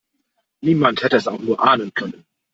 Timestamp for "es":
1.17-1.27